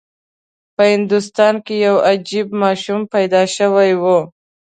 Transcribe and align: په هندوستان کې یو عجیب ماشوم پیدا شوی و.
په 0.75 0.83
هندوستان 0.93 1.55
کې 1.65 1.75
یو 1.87 1.95
عجیب 2.09 2.47
ماشوم 2.61 3.01
پیدا 3.13 3.41
شوی 3.55 3.91
و. 4.01 4.05